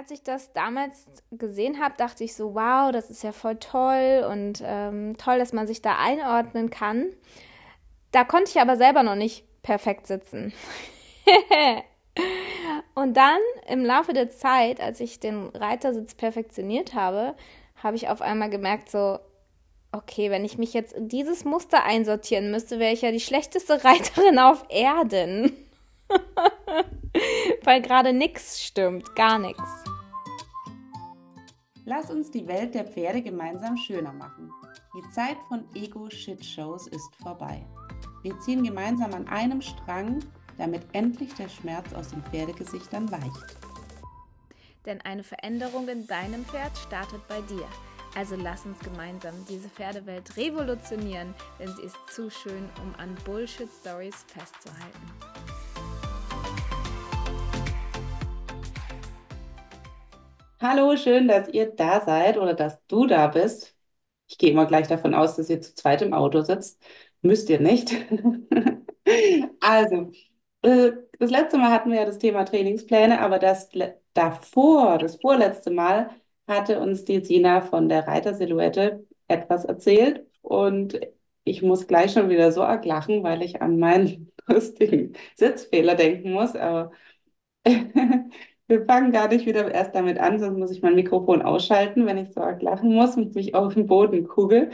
[0.00, 4.26] als ich das damals gesehen habe, dachte ich so, wow, das ist ja voll toll
[4.30, 7.10] und ähm, toll, dass man sich da einordnen kann.
[8.10, 10.54] Da konnte ich aber selber noch nicht perfekt sitzen.
[12.94, 17.34] und dann im Laufe der Zeit, als ich den Reitersitz perfektioniert habe,
[17.76, 19.18] habe ich auf einmal gemerkt, so,
[19.92, 23.74] okay, wenn ich mich jetzt in dieses Muster einsortieren müsste, wäre ich ja die schlechteste
[23.84, 25.54] Reiterin auf Erden.
[27.64, 29.89] Weil gerade nichts stimmt, gar nichts.
[31.90, 34.52] Lass uns die Welt der Pferde gemeinsam schöner machen.
[34.94, 37.66] Die Zeit von Ego-Shit-Shows ist vorbei.
[38.22, 40.20] Wir ziehen gemeinsam an einem Strang,
[40.56, 43.56] damit endlich der Schmerz aus den Pferdegesichtern weicht.
[44.86, 47.66] Denn eine Veränderung in deinem Pferd startet bei dir.
[48.14, 54.26] Also lass uns gemeinsam diese Pferdewelt revolutionieren, denn sie ist zu schön, um an Bullshit-Stories
[54.28, 55.49] festzuhalten.
[60.62, 63.74] Hallo, schön, dass ihr da seid oder dass du da bist.
[64.28, 66.82] Ich gehe immer gleich davon aus, dass ihr zu zweit im Auto sitzt.
[67.22, 67.92] Müsst ihr nicht.
[69.60, 70.12] Also,
[70.62, 73.68] äh, das letzte Mal hatten wir ja das Thema Trainingspläne, aber das
[74.14, 76.10] davor, das vorletzte Mal,
[76.46, 81.00] hatte uns die Sina von der Reitersilhouette etwas erzählt und
[81.44, 86.32] ich muss gleich schon wieder so arg lachen, weil ich an meinen lustigen Sitzfehler denken
[86.32, 86.92] muss, aber
[88.70, 92.18] wir fangen gar nicht wieder erst damit an, sonst muss ich mein Mikrofon ausschalten, wenn
[92.18, 94.70] ich so arg lachen muss und mich auf den Boden kugel.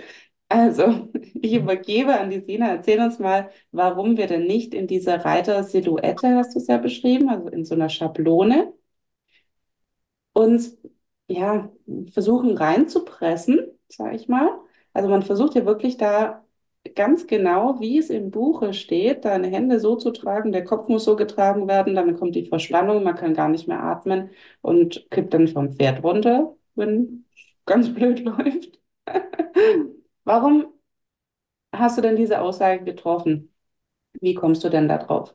[0.48, 1.08] Also,
[1.42, 2.68] ich übergebe an die Sina.
[2.68, 7.28] Erzähl uns mal, warum wir denn nicht in dieser Reiter-Silhouette, hast du es ja beschrieben,
[7.30, 8.72] also in so einer Schablone,
[10.32, 10.78] uns
[11.28, 11.70] ja
[12.12, 14.50] versuchen reinzupressen, sage ich mal.
[14.92, 16.45] Also man versucht ja wirklich da
[16.94, 21.04] ganz genau, wie es im Buche steht, deine Hände so zu tragen, der Kopf muss
[21.04, 24.30] so getragen werden, dann kommt die Verspannung, man kann gar nicht mehr atmen
[24.62, 27.26] und kippt dann vom Pferd runter, wenn
[27.66, 28.78] ganz blöd läuft.
[30.24, 30.74] Warum
[31.72, 33.54] hast du denn diese Aussage getroffen?
[34.20, 35.34] Wie kommst du denn da drauf?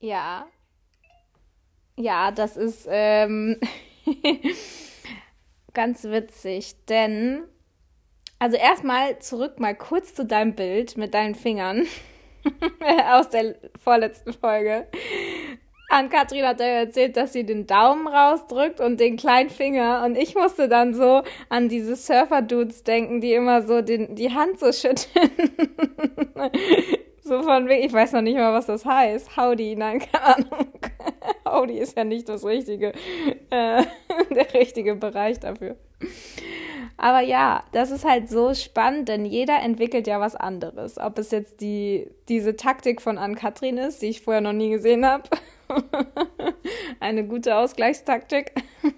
[0.00, 0.48] Ja,
[1.96, 3.56] ja, das ist ähm,
[5.74, 7.44] ganz witzig, denn
[8.38, 11.86] also erstmal zurück mal kurz zu deinem Bild mit deinen Fingern
[13.10, 14.86] aus der vorletzten Folge.
[15.90, 20.02] Ann-Kathrin hat ja erzählt, dass sie den Daumen rausdrückt und den kleinen Finger.
[20.04, 24.60] Und ich musste dann so an diese Surfer-Dudes denken, die immer so den, die Hand
[24.60, 25.30] so schütteln.
[27.22, 29.34] so von wegen, ich weiß noch nicht mal, was das heißt.
[29.38, 30.68] Howdy, nein, keine Ahnung.
[31.46, 32.92] Howdy ist ja nicht das richtige,
[33.48, 33.82] äh,
[34.30, 35.76] der richtige Bereich dafür.
[36.98, 40.98] Aber ja, das ist halt so spannend, denn jeder entwickelt ja was anderes.
[40.98, 45.06] Ob es jetzt die, diese Taktik von Ann-Kathrin ist, die ich vorher noch nie gesehen
[45.06, 45.22] habe.
[47.00, 48.52] Eine gute Ausgleichstaktik.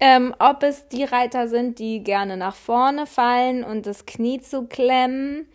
[0.00, 4.66] ähm, ob es die Reiter sind, die gerne nach vorne fallen und das Knie zu
[4.66, 5.48] klemmen.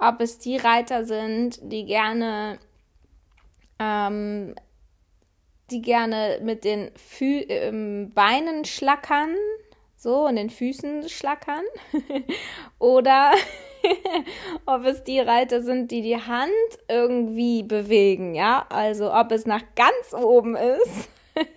[0.00, 2.58] Ob es die Reiter sind, die gerne
[3.78, 4.56] ähm,
[5.70, 9.34] die gerne mit den Fü ähm, Beinen schlackern,
[9.98, 11.64] so und den Füßen schlackern.
[12.78, 13.32] Oder
[14.66, 16.52] ob es die Reiter sind, die die Hand
[16.88, 21.08] irgendwie bewegen, ja, also ob es nach ganz oben ist.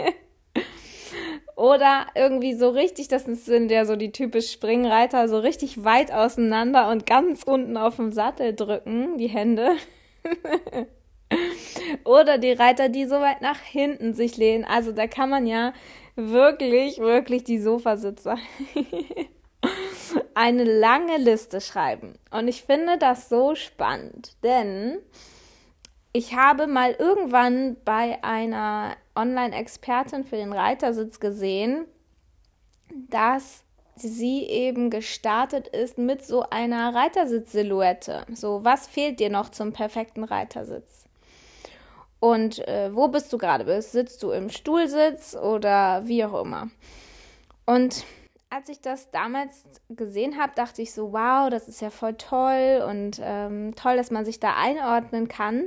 [1.56, 6.90] Oder irgendwie so richtig, das sind ja so die typisch Springreiter, so richtig weit auseinander
[6.90, 9.76] und ganz unten auf dem Sattel drücken, die Hände.
[12.04, 14.66] Oder die Reiter, die so weit nach hinten sich lehnen.
[14.66, 15.74] Also da kann man ja
[16.30, 18.38] wirklich, wirklich die Sofasitzer
[20.34, 22.16] eine lange Liste schreiben.
[22.32, 24.98] Und ich finde das so spannend, denn
[26.14, 31.86] ich habe mal irgendwann bei einer Online-Expertin für den Reitersitz gesehen,
[33.10, 33.64] dass
[33.96, 38.26] sie eben gestartet ist mit so einer Reitersitz-Silhouette.
[38.34, 41.06] So, was fehlt dir noch zum perfekten Reitersitz?
[42.22, 43.94] Und äh, wo bist du gerade bist?
[43.94, 46.70] Sitzt du im Stuhlsitz oder wie auch immer?
[47.66, 48.06] Und
[48.52, 52.86] als ich das damals gesehen habe, dachte ich so, wow, das ist ja voll toll
[52.88, 55.64] und ähm, toll, dass man sich da einordnen kann.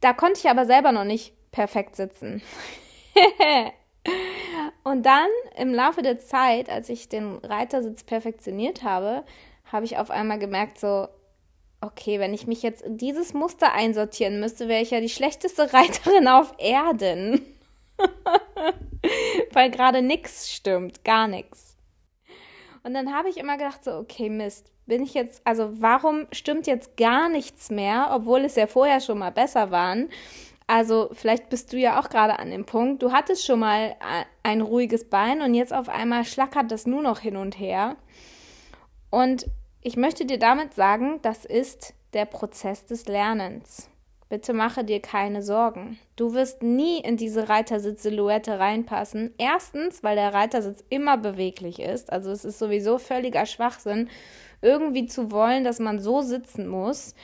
[0.00, 2.40] Da konnte ich aber selber noch nicht perfekt sitzen.
[4.84, 5.28] und dann
[5.58, 9.22] im Laufe der Zeit, als ich den Reitersitz perfektioniert habe,
[9.70, 11.08] habe ich auf einmal gemerkt, so,
[11.82, 15.72] okay, wenn ich mich jetzt in dieses Muster einsortieren müsste, wäre ich ja die schlechteste
[15.74, 17.44] Reiterin auf Erden.
[19.52, 21.76] Weil gerade nichts stimmt, gar nichts.
[22.84, 26.66] Und dann habe ich immer gedacht, so, okay, Mist, bin ich jetzt, also warum stimmt
[26.66, 30.08] jetzt gar nichts mehr, obwohl es ja vorher schon mal besser waren?
[30.66, 33.94] Also vielleicht bist du ja auch gerade an dem Punkt, du hattest schon mal
[34.42, 37.96] ein ruhiges Bein und jetzt auf einmal schlackert das nur noch hin und her.
[39.10, 39.46] Und
[39.82, 43.88] ich möchte dir damit sagen, das ist der Prozess des Lernens.
[44.28, 45.98] Bitte mache dir keine Sorgen.
[46.16, 49.34] Du wirst nie in diese Reitersitz-Silhouette reinpassen.
[49.36, 52.10] Erstens, weil der Reitersitz immer beweglich ist.
[52.10, 54.08] Also es ist sowieso völliger Schwachsinn,
[54.62, 57.14] irgendwie zu wollen, dass man so sitzen muss.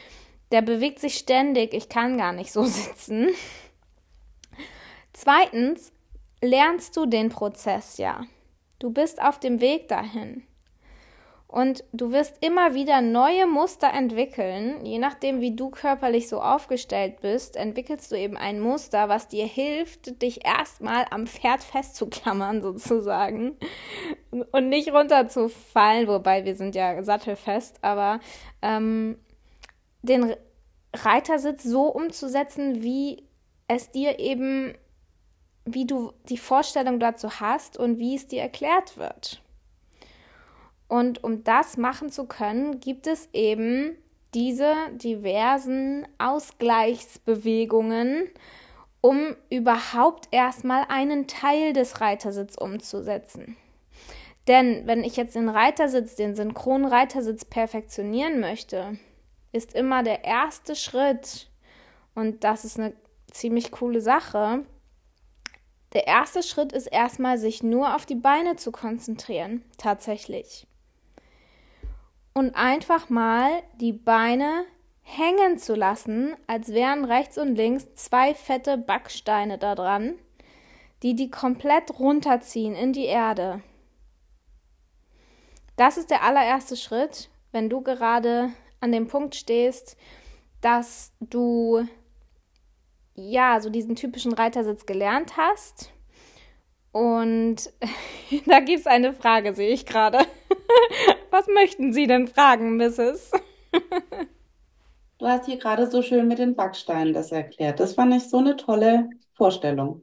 [0.53, 1.73] Der bewegt sich ständig.
[1.73, 3.29] Ich kann gar nicht so sitzen.
[5.15, 5.93] Zweitens,
[6.43, 8.27] lernst du den Prozess ja.
[8.81, 10.43] Du bist auf dem Weg dahin.
[11.49, 14.85] Und du wirst immer wieder neue Muster entwickeln.
[14.85, 19.47] Je nachdem, wie du körperlich so aufgestellt bist, entwickelst du eben ein Muster, was dir
[19.47, 23.57] hilft, dich erstmal am Pferd festzuklammern, sozusagen.
[24.31, 28.21] Und nicht runterzufallen, wobei wir sind ja sattelfest, aber
[28.61, 29.17] ähm,
[30.03, 30.35] den
[30.95, 33.25] Reitersitz so umzusetzen, wie
[33.69, 34.75] es dir eben,
[35.65, 39.43] wie du die Vorstellung dazu hast und wie es dir erklärt wird.
[40.89, 43.97] Und um das machen zu können, gibt es eben
[44.35, 48.29] diese diversen Ausgleichsbewegungen,
[49.01, 53.57] um überhaupt erstmal einen Teil des Reitersitzes umzusetzen.
[54.49, 58.99] Denn wenn ich jetzt den Reitersitz, den Synchronreitersitz perfektionieren möchte,
[59.53, 61.51] ist immer der erste Schritt,
[62.15, 62.95] und das ist eine
[63.31, 64.65] ziemlich coole Sache,
[65.93, 70.67] der erste Schritt ist erstmal, sich nur auf die Beine zu konzentrieren, tatsächlich
[72.39, 74.65] und einfach mal die Beine
[75.03, 80.15] hängen zu lassen, als wären rechts und links zwei fette Backsteine da dran,
[81.03, 83.61] die die komplett runterziehen in die Erde.
[85.75, 88.51] Das ist der allererste Schritt, wenn du gerade
[88.81, 89.97] an dem Punkt stehst,
[90.61, 91.89] dass du
[93.17, 95.93] ja so diesen typischen Reitersitz gelernt hast.
[96.93, 97.73] Und
[98.47, 100.25] da gibt es eine Frage, sehe ich gerade.
[101.31, 103.33] Was möchten Sie denn fragen, Mrs.?
[105.19, 107.81] Du hast hier gerade so schön mit den Backsteinen das erklärt.
[107.81, 110.03] Das fand ich so eine tolle Vorstellung.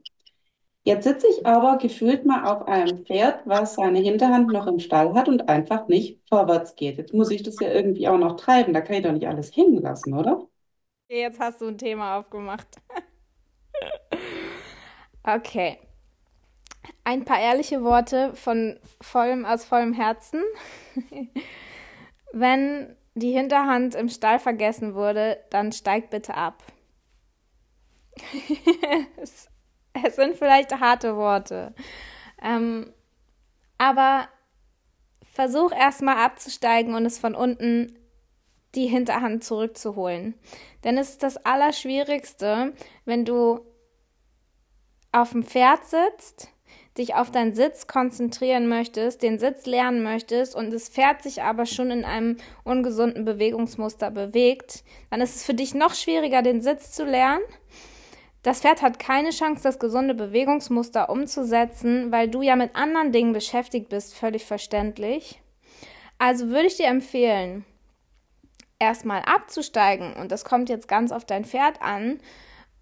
[0.84, 5.14] Jetzt sitze ich aber gefühlt mal auf einem Pferd, was seine Hinterhand noch im Stall
[5.14, 6.98] hat und einfach nicht vorwärts geht.
[6.98, 8.72] Jetzt muss ich das ja irgendwie auch noch treiben.
[8.72, 10.46] Da kann ich doch nicht alles hängen lassen, oder?
[11.08, 12.68] Jetzt hast du ein Thema aufgemacht.
[15.24, 15.85] okay.
[17.04, 20.42] Ein paar ehrliche Worte von vollem, aus vollem Herzen.
[22.32, 26.62] Wenn die Hinterhand im Stall vergessen wurde, dann steigt bitte ab.
[29.16, 29.48] es,
[30.04, 31.74] es, sind vielleicht harte Worte.
[32.42, 32.92] Ähm,
[33.78, 34.28] aber
[35.32, 37.98] versuch erstmal abzusteigen und es von unten
[38.74, 40.34] die Hinterhand zurückzuholen.
[40.84, 42.74] Denn es ist das Allerschwierigste,
[43.04, 43.60] wenn du
[45.12, 46.52] auf dem Pferd sitzt
[46.98, 51.66] dich auf deinen Sitz konzentrieren möchtest, den Sitz lernen möchtest und das Pferd sich aber
[51.66, 56.92] schon in einem ungesunden Bewegungsmuster bewegt, dann ist es für dich noch schwieriger, den Sitz
[56.92, 57.42] zu lernen.
[58.42, 63.32] Das Pferd hat keine Chance, das gesunde Bewegungsmuster umzusetzen, weil du ja mit anderen Dingen
[63.32, 65.40] beschäftigt bist, völlig verständlich.
[66.18, 67.64] Also würde ich dir empfehlen,
[68.78, 72.20] erstmal abzusteigen und das kommt jetzt ganz auf dein Pferd an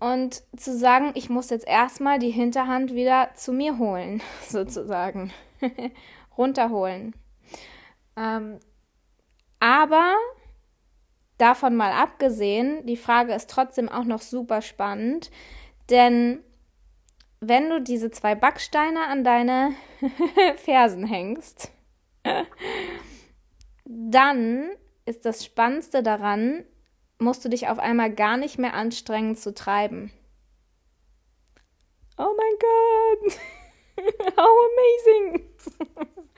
[0.05, 5.33] und zu sagen, ich muss jetzt erstmal die Hinterhand wieder zu mir holen, sozusagen.
[6.37, 7.15] Runterholen.
[8.17, 8.61] Ähm,
[9.61, 10.15] aber
[11.39, 15.31] davon mal abgesehen, die Frage ist trotzdem auch noch super spannend,
[15.89, 16.41] denn
[17.41, 19.75] wenn du diese zwei Backsteine an deine
[20.57, 21.71] Fersen hängst,
[23.85, 24.71] dann
[25.07, 26.65] ist das Spannendste daran,
[27.19, 30.13] musst du dich auf einmal gar nicht mehr anstrengen zu treiben.
[32.17, 33.39] Oh mein Gott!
[34.37, 34.57] How
[35.17, 35.49] amazing!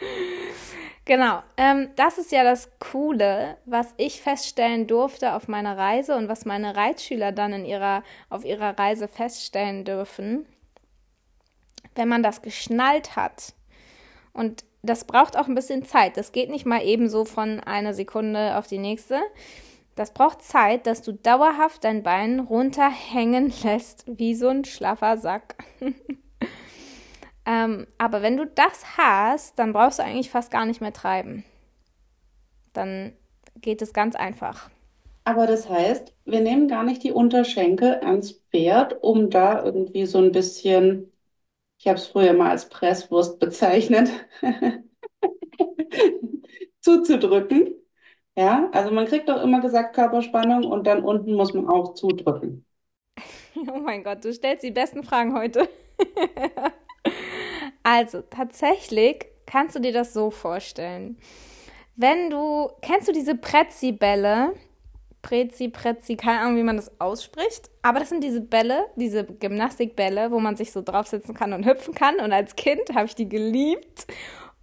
[1.05, 6.29] genau, ähm, das ist ja das Coole, was ich feststellen durfte auf meiner Reise und
[6.29, 10.47] was meine Reitschüler dann in ihrer, auf ihrer Reise feststellen dürfen.
[11.95, 13.55] Wenn man das geschnallt hat
[14.33, 16.17] und das braucht auch ein bisschen Zeit.
[16.17, 19.21] Das geht nicht mal eben so von einer Sekunde auf die nächste.
[19.97, 25.57] Das braucht Zeit, dass du dauerhaft dein Bein runterhängen lässt, wie so ein schlaffer Sack.
[27.47, 31.45] ähm, aber wenn du das hast, dann brauchst du eigentlich fast gar nicht mehr treiben.
[32.75, 33.15] Dann
[33.61, 34.71] geht es ganz einfach.
[35.25, 40.19] Aber das heißt, wir nehmen gar nicht die Unterschenkel ans Pferd, um da irgendwie so
[40.19, 41.13] ein bisschen,
[41.79, 44.11] ich habe es früher mal als Presswurst bezeichnet,
[46.81, 47.75] zuzudrücken,
[48.37, 52.65] ja, also man kriegt doch immer gesagt Körperspannung und dann unten muss man auch zudrücken.
[53.57, 55.69] Oh mein Gott, du stellst die besten Fragen heute.
[57.83, 61.17] also, tatsächlich kannst du dir das so vorstellen.
[61.97, 64.53] Wenn du, kennst du diese Prezzi-Bälle?
[65.23, 67.71] Prezi, Prezi, keine Ahnung, wie man das ausspricht.
[67.83, 71.95] Aber das sind diese Bälle, diese Gymnastikbälle, wo man sich so draufsetzen kann und hüpfen
[71.95, 72.17] kann.
[72.21, 74.07] Und als Kind habe ich die geliebt.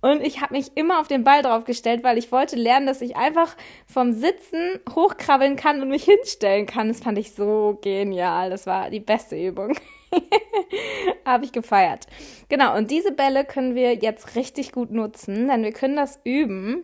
[0.04, 3.16] Und ich habe mich immer auf den Ball draufgestellt, weil ich wollte lernen, dass ich
[3.16, 3.56] einfach
[3.88, 6.90] vom Sitzen hochkrabbeln kann und mich hinstellen kann.
[6.90, 8.50] Das fand ich so genial.
[8.50, 9.78] Das war die beste Übung.
[11.26, 12.08] habe ich gefeiert.
[12.50, 16.84] Genau, und diese Bälle können wir jetzt richtig gut nutzen, denn wir können das üben,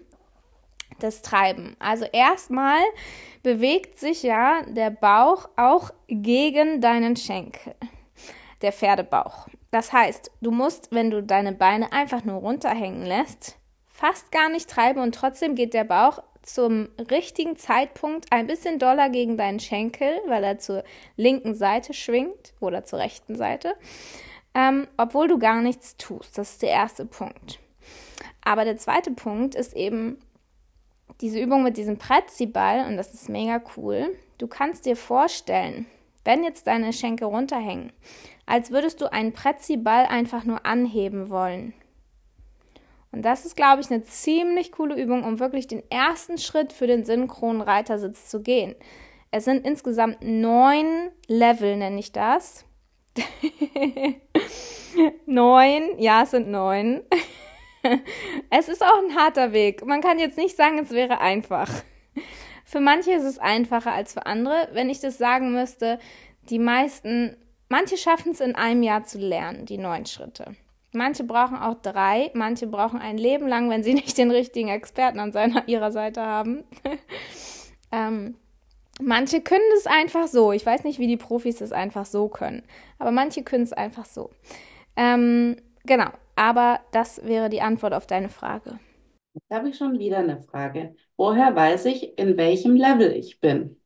[0.99, 1.75] das Treiben.
[1.77, 2.79] Also erstmal
[3.43, 7.75] bewegt sich ja der Bauch auch gegen deinen Schenkel,
[8.61, 9.49] der Pferdebauch.
[9.71, 13.57] Das heißt, du musst, wenn du deine Beine einfach nur runterhängen lässt,
[13.87, 19.09] fast gar nicht treiben und trotzdem geht der Bauch zum richtigen Zeitpunkt ein bisschen doller
[19.09, 20.83] gegen deinen Schenkel, weil er zur
[21.15, 23.75] linken Seite schwingt oder zur rechten Seite,
[24.55, 26.37] ähm, obwohl du gar nichts tust.
[26.37, 27.59] Das ist der erste Punkt.
[28.41, 30.17] Aber der zweite Punkt ist eben
[31.21, 34.15] diese Übung mit diesem Preziball und das ist mega cool.
[34.37, 35.85] Du kannst dir vorstellen,
[36.29, 37.91] wenn jetzt deine Schenkel runterhängen,
[38.45, 41.73] als würdest du einen Preziball einfach nur anheben wollen.
[43.11, 46.85] Und das ist, glaube ich, eine ziemlich coole Übung, um wirklich den ersten Schritt für
[46.85, 48.75] den synchronen Reitersitz zu gehen.
[49.31, 52.63] Es sind insgesamt neun Level, nenne ich das.
[55.25, 57.01] neun, ja, es sind neun.
[58.51, 59.83] es ist auch ein harter Weg.
[59.83, 61.71] Man kann jetzt nicht sagen, es wäre einfach.
[62.69, 64.69] Für manche ist es einfacher als für andere.
[64.73, 65.97] Wenn ich das sagen müsste,
[66.51, 67.35] die meisten,
[67.67, 70.55] manche schaffen es in einem Jahr zu lernen, die neun Schritte.
[70.91, 75.17] Manche brauchen auch drei, manche brauchen ein Leben lang, wenn sie nicht den richtigen Experten
[75.19, 76.63] an seiner, ihrer Seite haben.
[77.91, 78.35] ähm,
[79.01, 80.51] manche können es einfach so.
[80.51, 82.61] Ich weiß nicht, wie die Profis es einfach so können,
[82.99, 84.29] aber manche können es einfach so.
[84.95, 88.79] Ähm, genau, aber das wäre die Antwort auf deine Frage.
[89.33, 90.95] Jetzt habe ich schon wieder eine Frage.
[91.17, 93.79] Woher weiß ich, in welchem Level ich bin?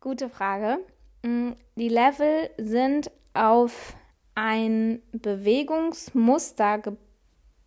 [0.00, 0.78] Gute Frage.
[1.22, 3.94] Mm, die Level sind auf
[4.34, 6.82] ein Bewegungsmuster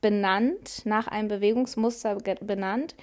[0.01, 2.95] benannt, nach einem Bewegungsmuster benannt,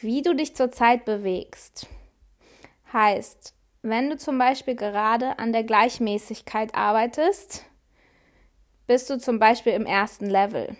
[0.00, 1.86] wie du dich zurzeit bewegst.
[2.92, 7.64] Heißt, wenn du zum Beispiel gerade an der Gleichmäßigkeit arbeitest,
[8.86, 10.76] bist du zum Beispiel im ersten Level.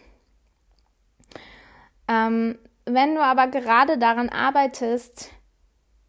[2.13, 5.31] Ähm, wenn du aber gerade daran arbeitest,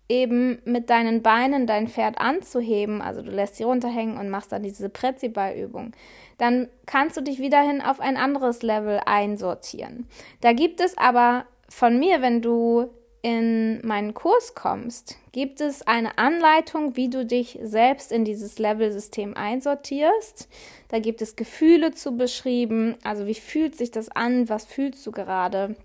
[0.10, 4.64] eben mit deinen Beinen dein Pferd anzuheben, also du lässt sie runterhängen und machst dann
[4.64, 5.92] diese Präziballübung,
[6.38, 10.08] dann kannst du dich wiederhin auf ein anderes Level einsortieren.
[10.42, 12.90] Da gibt es aber von mir, wenn du
[13.22, 19.38] in meinen Kurs kommst, gibt es eine Anleitung, wie du dich selbst in dieses Level-System
[19.38, 20.50] einsortierst.
[20.90, 25.12] Da gibt es Gefühle zu beschrieben, also wie fühlt sich das an, was fühlst du
[25.12, 25.78] gerade.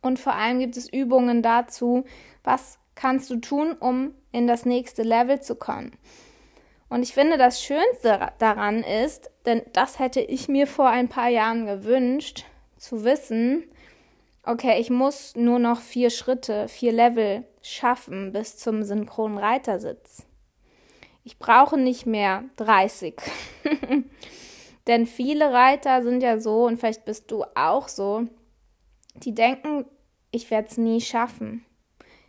[0.00, 2.04] Und vor allem gibt es Übungen dazu,
[2.44, 5.92] was kannst du tun, um in das nächste Level zu kommen.
[6.88, 11.28] Und ich finde, das Schönste daran ist, denn das hätte ich mir vor ein paar
[11.28, 12.44] Jahren gewünscht,
[12.76, 13.64] zu wissen,
[14.44, 20.26] okay, ich muss nur noch vier Schritte, vier Level schaffen bis zum synchronen Reitersitz.
[21.24, 23.16] Ich brauche nicht mehr 30.
[24.86, 28.26] Denn viele Reiter sind ja so, und vielleicht bist du auch so,
[29.22, 29.84] die denken,
[30.30, 31.64] ich werde es nie schaffen.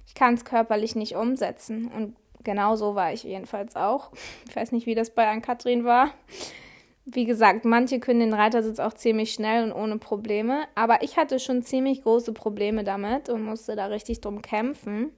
[0.05, 1.87] Ich kann es körperlich nicht umsetzen.
[1.87, 4.11] Und genau so war ich jedenfalls auch.
[4.49, 6.11] Ich weiß nicht, wie das bei Ann-Kathrin war.
[7.05, 11.39] Wie gesagt, manche können den Reitersitz auch ziemlich schnell und ohne Probleme, aber ich hatte
[11.39, 15.11] schon ziemlich große Probleme damit und musste da richtig drum kämpfen.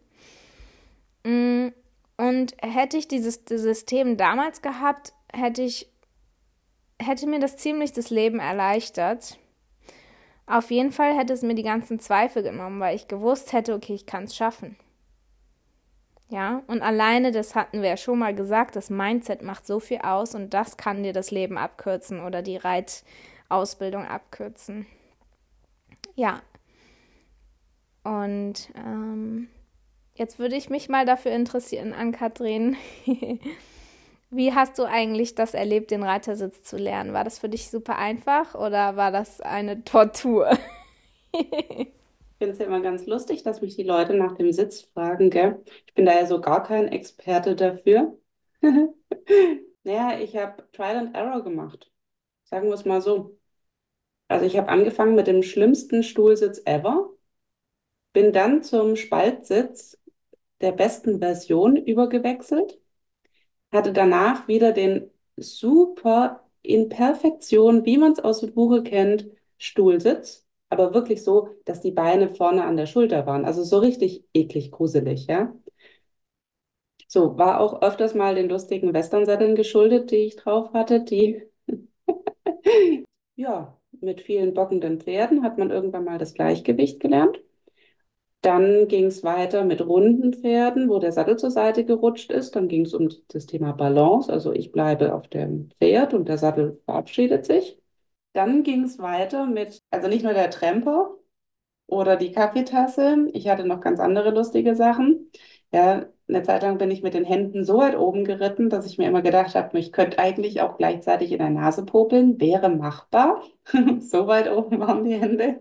[1.23, 1.69] Mm,
[2.17, 5.89] und hätte ich dieses System damals gehabt, hätte ich
[7.01, 9.37] hätte mir das ziemlich das Leben erleichtert.
[10.49, 13.93] Auf jeden Fall hätte es mir die ganzen Zweifel genommen, weil ich gewusst hätte, okay,
[13.93, 14.75] ich kann es schaffen.
[16.27, 19.99] Ja, und alleine, das hatten wir ja schon mal gesagt, das Mindset macht so viel
[19.99, 24.87] aus und das kann dir das Leben abkürzen oder die Reitausbildung abkürzen.
[26.15, 26.41] Ja.
[28.03, 29.49] Und ähm,
[30.15, 32.75] jetzt würde ich mich mal dafür interessieren, an Kathrin.
[34.31, 37.13] Wie hast du eigentlich das erlebt, den Reitersitz zu lernen?
[37.13, 40.51] War das für dich super einfach oder war das eine Tortur?
[42.39, 45.63] finde es ja immer ganz lustig, dass mich die Leute nach dem Sitz fragen, gell?
[45.85, 48.17] Ich bin da ja so gar kein Experte dafür.
[49.83, 51.89] Naja, ich habe Trial and Error gemacht.
[52.43, 53.37] Sagen wir es mal so.
[54.29, 57.11] Also ich habe angefangen mit dem schlimmsten Stuhlsitz ever,
[58.13, 59.97] bin dann zum Spaltsitz
[60.61, 62.78] der besten Version übergewechselt.
[63.71, 70.45] Hatte danach wieder den super in Perfektion, wie man es aus dem Buche kennt, Stuhlsitz,
[70.69, 73.45] aber wirklich so, dass die Beine vorne an der Schulter waren.
[73.45, 75.53] Also so richtig eklig gruselig, ja.
[77.07, 81.41] So, war auch öfters mal den lustigen Westernsatteln geschuldet, die ich drauf hatte, die,
[83.35, 87.39] ja, mit vielen bockenden Pferden hat man irgendwann mal das Gleichgewicht gelernt.
[88.41, 92.55] Dann ging es weiter mit runden Pferden, wo der Sattel zur Seite gerutscht ist.
[92.55, 96.37] Dann ging es um das Thema Balance, also ich bleibe auf dem Pferd und der
[96.37, 97.77] Sattel verabschiedet sich.
[98.33, 101.15] Dann ging es weiter mit, also nicht nur der Tremper
[101.87, 105.31] oder die Kaffeetasse, ich hatte noch ganz andere lustige Sachen.
[105.71, 108.97] Ja, eine Zeit lang bin ich mit den Händen so weit oben geritten, dass ich
[108.97, 113.43] mir immer gedacht habe, ich könnte eigentlich auch gleichzeitig in der Nase popeln, wäre machbar.
[114.01, 115.59] So weit oben waren die Hände.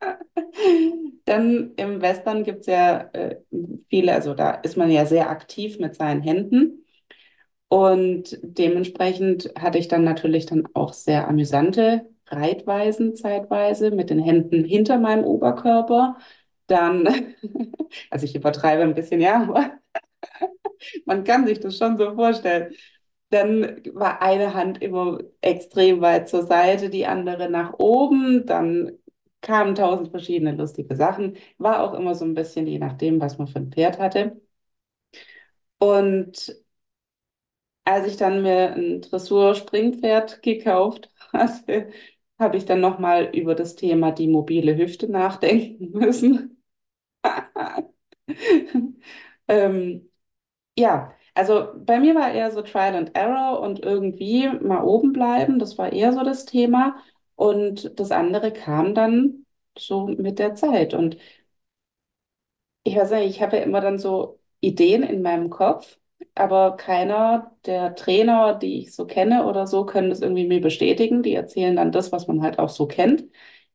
[1.24, 3.36] Dann im Western gibt es ja äh,
[3.90, 6.84] viele, also da ist man ja sehr aktiv mit seinen Händen.
[7.68, 14.64] Und dementsprechend hatte ich dann natürlich dann auch sehr amüsante Reitweisen zeitweise mit den Händen
[14.64, 16.16] hinter meinem Oberkörper.
[16.68, 17.06] Dann,
[18.10, 19.72] also ich übertreibe ein bisschen, ja, aber
[21.06, 22.74] man kann sich das schon so vorstellen.
[23.30, 28.46] Dann war eine Hand immer extrem weit zur Seite, die andere nach oben.
[28.46, 28.92] Dann
[29.42, 31.36] kamen tausend verschiedene lustige Sachen.
[31.58, 34.40] War auch immer so ein bisschen je nachdem, was man für ein Pferd hatte.
[35.80, 36.54] Und
[37.84, 41.90] als ich dann mir ein Dressur-Springpferd gekauft hatte,
[42.38, 46.57] habe ich dann nochmal über das Thema die mobile Hüfte nachdenken müssen.
[49.48, 50.10] ähm,
[50.78, 55.58] ja, also bei mir war eher so Trial and Error und irgendwie mal oben bleiben.
[55.58, 56.96] Das war eher so das Thema.
[57.36, 59.46] Und das andere kam dann
[59.78, 60.94] so mit der Zeit.
[60.94, 61.18] Und
[62.84, 65.98] ich weiß nicht, ich habe ja immer dann so Ideen in meinem Kopf,
[66.34, 71.22] aber keiner der Trainer, die ich so kenne oder so, können das irgendwie mir bestätigen.
[71.22, 73.24] Die erzählen dann das, was man halt auch so kennt.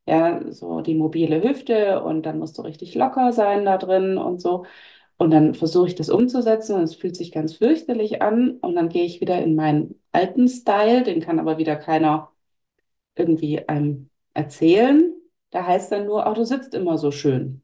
[0.06, 4.40] Ja, so die mobile Hüfte und dann musst du richtig locker sein da drin und
[4.40, 4.66] so.
[5.18, 8.58] Und dann versuche ich das umzusetzen und es fühlt sich ganz fürchterlich an.
[8.60, 12.32] Und dann gehe ich wieder in meinen alten Style, den kann aber wieder keiner
[13.16, 15.14] irgendwie einem erzählen.
[15.50, 17.62] Da heißt dann nur, ach, du sitzt immer so schön.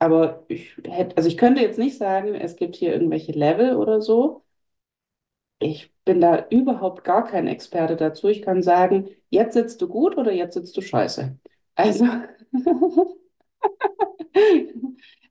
[0.00, 4.00] Aber ich hätte, also ich könnte jetzt nicht sagen, es gibt hier irgendwelche Level oder
[4.02, 4.44] so.
[5.60, 8.28] Ich bin da überhaupt gar kein Experte dazu.
[8.28, 11.38] Ich kann sagen, jetzt sitzt du gut oder jetzt sitzt du scheiße.
[11.74, 12.06] Also,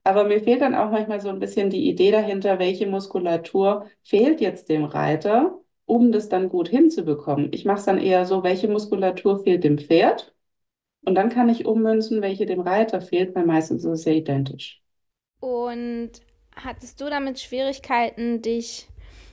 [0.04, 4.40] aber mir fehlt dann auch manchmal so ein bisschen die Idee dahinter, welche Muskulatur fehlt
[4.40, 7.48] jetzt dem Reiter, um das dann gut hinzubekommen.
[7.52, 10.32] Ich mache es dann eher so, welche Muskulatur fehlt dem Pferd?
[11.04, 14.80] Und dann kann ich ummünzen, welche dem Reiter fehlt, weil meistens ist es ja identisch.
[15.40, 16.12] Und
[16.54, 18.88] hattest du damit Schwierigkeiten, dich,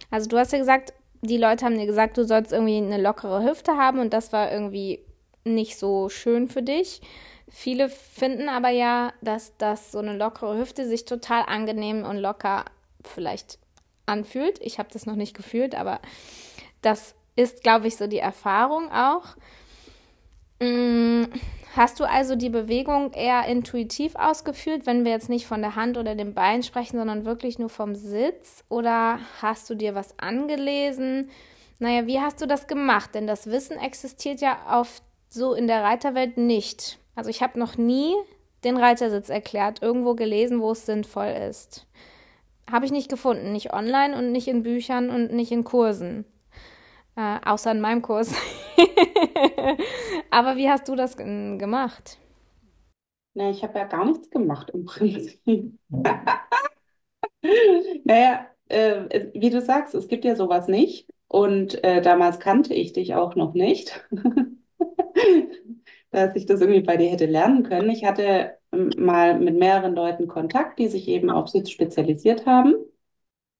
[0.10, 0.94] also du hast ja gesagt,
[1.26, 4.52] die Leute haben dir gesagt, du sollst irgendwie eine lockere Hüfte haben und das war
[4.52, 5.00] irgendwie
[5.44, 7.02] nicht so schön für dich.
[7.48, 12.66] Viele finden aber ja, dass das so eine lockere Hüfte sich total angenehm und locker
[13.04, 13.60] vielleicht
[14.06, 14.60] anfühlt.
[14.62, 16.00] Ich habe das noch nicht gefühlt, aber
[16.82, 19.36] das ist, glaube ich, so die Erfahrung auch.
[20.60, 21.26] Mm,
[21.76, 25.98] hast du also die Bewegung eher intuitiv ausgeführt, wenn wir jetzt nicht von der Hand
[25.98, 28.64] oder dem Bein sprechen, sondern wirklich nur vom Sitz?
[28.70, 31.30] Oder hast du dir was angelesen?
[31.80, 33.16] Naja, wie hast du das gemacht?
[33.16, 37.00] Denn das Wissen existiert ja auf so in der Reiterwelt nicht.
[37.16, 38.14] Also ich habe noch nie
[38.64, 41.86] den Reitersitz erklärt, irgendwo gelesen, wo es sinnvoll ist.
[42.72, 46.26] Habe ich nicht gefunden, nicht online und nicht in Büchern und nicht in Kursen.
[47.16, 48.34] Äh, außer in meinem Kurs.
[50.36, 52.18] Aber wie hast du das gemacht?
[53.36, 55.80] Na, ich habe ja gar nichts gemacht im Prinzip.
[58.04, 61.08] Naja, äh, wie du sagst, es gibt ja sowas nicht.
[61.28, 64.04] Und äh, damals kannte ich dich auch noch nicht,
[66.12, 67.92] dass ich das irgendwie bei dir hätte lernen können.
[67.92, 72.74] Ich hatte ähm, mal mit mehreren Leuten Kontakt, die sich eben auf Sitz spezialisiert haben.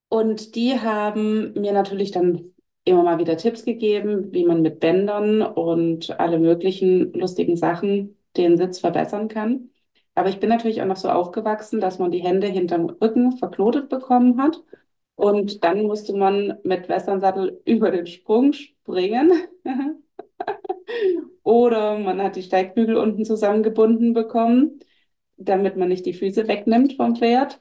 [0.08, 2.55] Und die haben mir natürlich dann
[2.86, 8.56] immer mal wieder Tipps gegeben, wie man mit Bändern und alle möglichen lustigen Sachen den
[8.56, 9.70] Sitz verbessern kann.
[10.14, 13.88] Aber ich bin natürlich auch noch so aufgewachsen, dass man die Hände hinterm Rücken verknotet
[13.90, 14.62] bekommen hat.
[15.16, 19.32] Und dann musste man mit Westernsattel über den Sprung springen.
[21.42, 24.80] Oder man hat die Steigbügel unten zusammengebunden bekommen,
[25.36, 27.58] damit man nicht die Füße wegnimmt vom Pferd.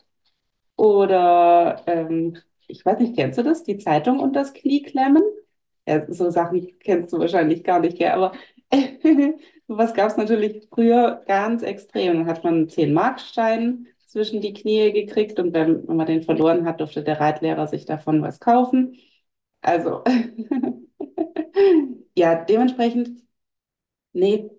[0.78, 2.38] Oder ähm,
[2.76, 3.64] ich weiß nicht, kennst du das?
[3.64, 5.24] Die Zeitung und das Knie klemmen?
[5.88, 8.10] Ja, so Sachen kennst du wahrscheinlich gar nicht, gell?
[8.12, 8.32] Aber
[9.68, 12.14] sowas gab es natürlich früher ganz extrem.
[12.20, 16.66] Dann hat man einen 10-Mark-Stein zwischen die Knie gekriegt und wenn, wenn man den verloren
[16.66, 18.98] hat, durfte der Reitlehrer sich davon was kaufen.
[19.62, 20.04] Also,
[22.16, 23.22] ja, dementsprechend,
[24.14, 24.50] nee,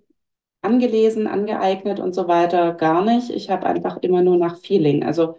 [0.63, 3.31] angelesen, angeeignet und so weiter gar nicht.
[3.31, 5.05] Ich habe einfach immer nur nach Feeling.
[5.05, 5.39] Also,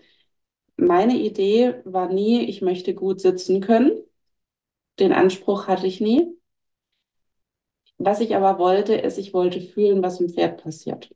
[0.78, 3.92] meine Idee war nie, ich möchte gut sitzen können.
[5.00, 6.38] Den Anspruch hatte ich nie.
[8.00, 11.13] Was ich aber wollte, ist, ich wollte fühlen, was im Pferd passiert.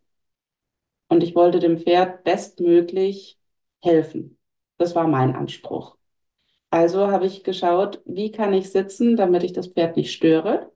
[1.10, 3.40] Und ich wollte dem Pferd bestmöglich
[3.84, 4.38] helfen.
[4.78, 5.98] Das war mein Anspruch.
[6.72, 10.72] Also habe ich geschaut, wie kann ich sitzen, damit ich das Pferd nicht störe.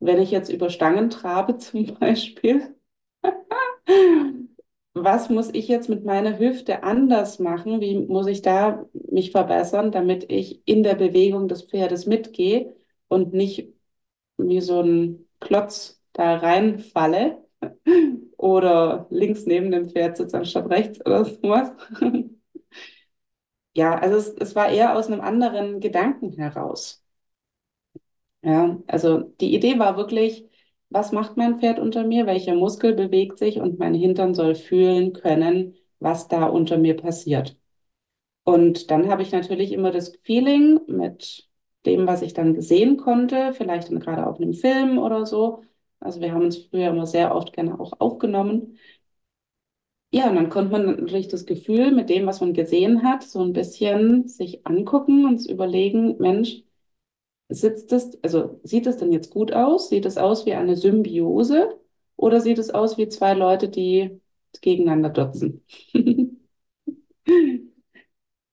[0.00, 2.76] Wenn ich jetzt über Stangen trabe zum Beispiel,
[4.94, 7.80] was muss ich jetzt mit meiner Hüfte anders machen?
[7.80, 12.76] Wie muss ich da mich verbessern, damit ich in der Bewegung des Pferdes mitgehe
[13.08, 13.72] und nicht
[14.38, 17.44] wie so ein Klotz da reinfalle
[18.36, 21.72] oder links neben dem Pferd sitze anstatt rechts oder sowas.
[23.74, 27.02] Ja, also es, es war eher aus einem anderen Gedanken heraus.
[28.42, 30.48] Ja, also die Idee war wirklich,
[30.92, 32.26] was macht mein Pferd unter mir?
[32.26, 33.58] Welcher Muskel bewegt sich?
[33.60, 37.56] Und mein Hintern soll fühlen können, was da unter mir passiert.
[38.44, 41.48] Und dann habe ich natürlich immer das Feeling mit
[41.86, 45.62] dem, was ich dann gesehen konnte, vielleicht dann gerade auch in einem Film oder so.
[46.00, 48.78] Also wir haben uns früher immer sehr oft gerne auch aufgenommen.
[50.14, 53.40] Ja, und dann konnte man natürlich das Gefühl mit dem, was man gesehen hat, so
[53.42, 56.62] ein bisschen sich angucken und überlegen, Mensch,
[57.54, 59.88] sitzt das, also sieht das denn jetzt gut aus?
[59.88, 61.78] Sieht es aus wie eine Symbiose
[62.16, 64.20] oder sieht es aus wie zwei Leute, die
[64.60, 65.64] gegeneinander dotzen?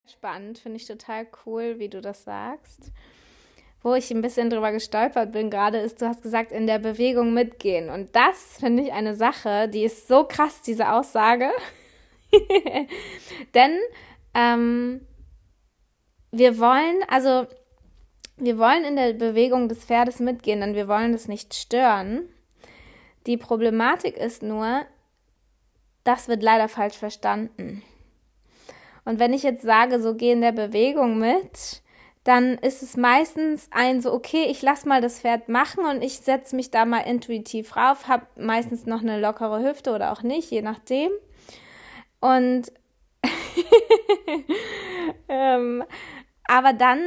[0.08, 2.92] Spannend, finde ich total cool, wie du das sagst.
[3.82, 7.34] Wo ich ein bisschen drüber gestolpert bin gerade, ist, du hast gesagt, in der Bewegung
[7.34, 7.90] mitgehen.
[7.90, 11.50] Und das finde ich eine Sache, die ist so krass, diese Aussage.
[13.54, 13.78] Denn
[14.34, 15.02] ähm,
[16.32, 17.48] wir wollen, also
[18.40, 22.28] wir wollen in der Bewegung des Pferdes mitgehen, denn wir wollen es nicht stören.
[23.26, 24.82] Die Problematik ist nur,
[26.04, 27.84] das wird leider falsch verstanden.
[29.06, 31.82] Und wenn ich jetzt sage, so geh in der Bewegung mit,
[32.24, 36.20] dann ist es meistens ein so, okay, ich lass mal das Pferd machen und ich
[36.20, 40.52] setze mich da mal intuitiv rauf, habe meistens noch eine lockere Hüfte oder auch nicht,
[40.52, 41.12] je nachdem.
[42.20, 42.72] Und
[45.30, 45.84] ähm,
[46.48, 47.00] aber dann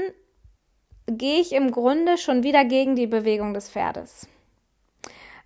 [1.17, 4.29] gehe ich im Grunde schon wieder gegen die Bewegung des Pferdes.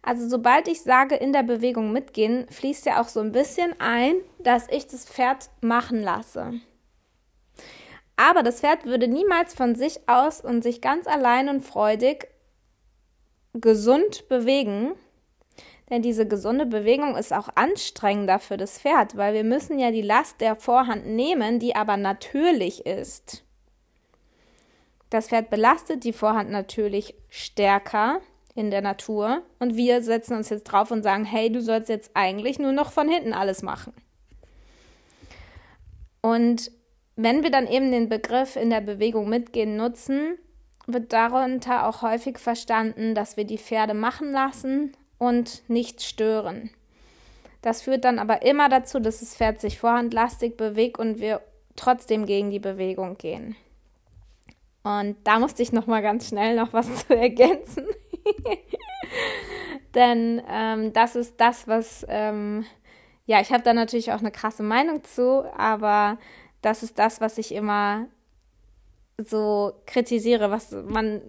[0.03, 4.15] Also sobald ich sage, in der Bewegung mitgehen, fließt ja auch so ein bisschen ein,
[4.39, 6.55] dass ich das Pferd machen lasse.
[8.17, 12.29] Aber das Pferd würde niemals von sich aus und sich ganz allein und freudig
[13.53, 14.93] gesund bewegen,
[15.91, 20.03] denn diese gesunde Bewegung ist auch anstrengender für das Pferd, weil wir müssen ja die
[20.03, 23.46] Last der Vorhand nehmen, die aber natürlich ist.
[25.11, 28.21] Das Pferd belastet die Vorhand natürlich stärker
[28.55, 32.11] in der Natur und wir setzen uns jetzt drauf und sagen, hey, du sollst jetzt
[32.15, 33.93] eigentlich nur noch von hinten alles machen.
[36.23, 36.73] Und
[37.15, 40.39] wenn wir dann eben den Begriff in der Bewegung mitgehen nutzen,
[40.87, 46.71] wird darunter auch häufig verstanden, dass wir die Pferde machen lassen und nicht stören.
[47.63, 51.41] Das führt dann aber immer dazu, dass das Pferd sich vorhandlastig bewegt und wir
[51.75, 53.57] trotzdem gegen die Bewegung gehen.
[54.87, 57.89] Und da musste ich noch mal ganz schnell noch was zu ergänzen.
[59.97, 62.65] Denn ähm, das ist das, was, ähm,
[63.25, 66.19] ja, ich habe da natürlich auch eine krasse Meinung zu, aber
[66.63, 68.07] das ist das, was ich immer
[69.19, 71.21] so kritisiere, was man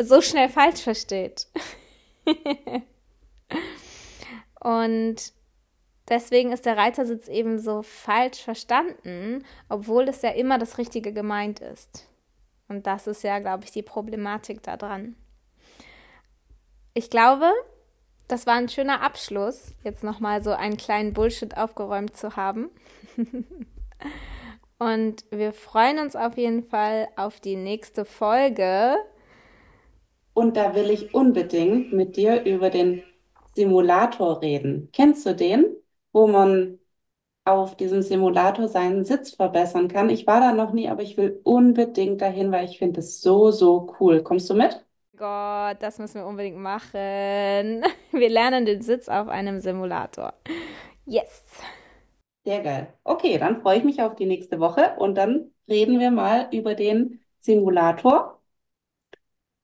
[0.00, 1.48] so schnell falsch versteht.
[4.60, 5.16] Und
[6.08, 11.58] deswegen ist der Reitersitz eben so falsch verstanden, obwohl es ja immer das Richtige gemeint
[11.58, 12.06] ist.
[12.68, 15.16] Und das ist ja, glaube ich, die Problematik daran.
[16.94, 17.50] Ich glaube,
[18.28, 22.70] das war ein schöner Abschluss, jetzt nochmal so einen kleinen Bullshit aufgeräumt zu haben.
[24.78, 28.96] Und wir freuen uns auf jeden Fall auf die nächste Folge.
[30.34, 33.02] Und da will ich unbedingt mit dir über den
[33.54, 34.88] Simulator reden.
[34.92, 35.66] Kennst du den,
[36.12, 36.78] wo man
[37.44, 40.10] auf diesem Simulator seinen Sitz verbessern kann.
[40.10, 43.50] Ich war da noch nie, aber ich will unbedingt dahin, weil ich finde es so,
[43.50, 44.22] so cool.
[44.22, 44.84] Kommst du mit?
[45.16, 47.82] Gott, das müssen wir unbedingt machen.
[48.12, 50.34] Wir lernen den Sitz auf einem Simulator.
[51.06, 51.42] Yes.
[52.44, 52.92] Sehr geil.
[53.04, 56.74] Okay, dann freue ich mich auf die nächste Woche und dann reden wir mal über
[56.74, 58.40] den Simulator.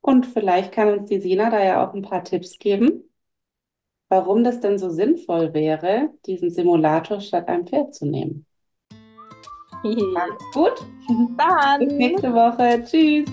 [0.01, 3.05] Und vielleicht kann uns die Sina da ja auch ein paar Tipps geben,
[4.09, 8.47] warum das denn so sinnvoll wäre, diesen Simulator statt einem Pferd zu nehmen.
[9.83, 10.85] Macht's gut.
[11.37, 11.81] Dann.
[11.81, 12.83] Bis nächste Woche.
[12.85, 13.29] Tschüss.